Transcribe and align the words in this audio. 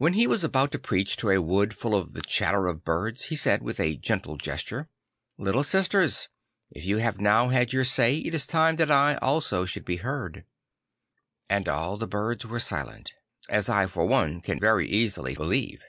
\Vhen 0.00 0.14
he 0.14 0.28
was 0.28 0.44
about 0.44 0.70
to 0.70 0.78
preach 0.78 1.20
in 1.20 1.30
a 1.30 1.42
wood 1.42 1.74
full 1.74 1.96
of 1.96 2.12
the 2.12 2.22
chatter 2.22 2.68
of 2.68 2.84
birds, 2.84 3.24
he 3.24 3.34
said, 3.34 3.60
with 3.60 3.80
a 3.80 3.96
gentle 3.96 4.36
gesture 4.36 4.88
II 5.36 5.44
Little 5.46 5.64
sisters, 5.64 6.28
if 6.70 6.84
you 6.84 6.98
have 6.98 7.20
no\v 7.20 7.52
had 7.54 7.72
your 7.72 7.84
say, 7.84 8.18
it 8.18 8.36
is 8.36 8.46
time 8.46 8.76
that 8.76 8.88
I 8.88 9.16
also 9.16 9.64
should 9.66 9.84
be 9.84 9.96
heard." 9.96 10.44
And 11.50 11.68
all 11.68 11.96
the 11.96 12.06
birds 12.06 12.46
were 12.46 12.60
silent; 12.60 13.14
as 13.48 13.68
I 13.68 13.88
for 13.88 14.06
one 14.06 14.40
can 14.42 14.60
very 14.60 14.86
easily 14.88 15.34
believe. 15.34 15.82